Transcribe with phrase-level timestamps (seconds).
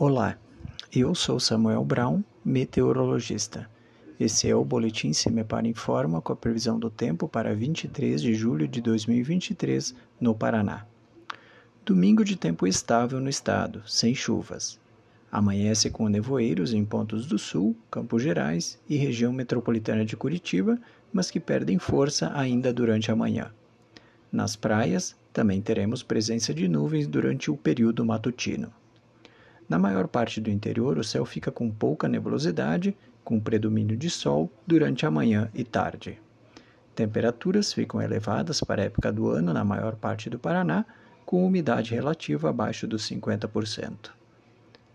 [0.00, 0.38] Olá,
[0.94, 3.68] eu sou Samuel Brown, meteorologista.
[4.18, 8.68] Esse é o Boletim Cimepar Informa com a previsão do tempo para 23 de julho
[8.68, 10.86] de 2023 no Paraná.
[11.84, 14.78] Domingo de tempo estável no estado, sem chuvas.
[15.32, 20.78] Amanhece com nevoeiros em pontos do sul, Campos Gerais e região metropolitana de Curitiba,
[21.12, 23.50] mas que perdem força ainda durante a manhã.
[24.30, 28.72] Nas praias, também teremos presença de nuvens durante o período matutino.
[29.68, 34.50] Na maior parte do interior, o céu fica com pouca nebulosidade, com predomínio de sol
[34.66, 36.18] durante a manhã e tarde.
[36.94, 40.86] Temperaturas ficam elevadas para a época do ano na maior parte do Paraná,
[41.26, 44.10] com umidade relativa abaixo dos 50%.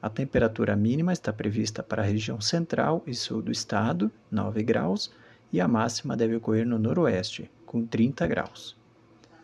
[0.00, 5.12] A temperatura mínima está prevista para a região central e sul do estado, 9 graus,
[5.52, 8.76] e a máxima deve ocorrer no noroeste, com 30 graus.